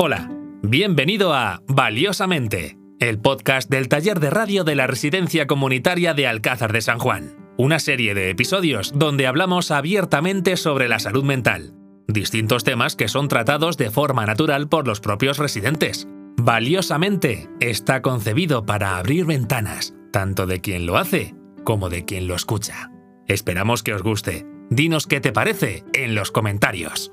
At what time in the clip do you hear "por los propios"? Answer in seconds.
14.68-15.36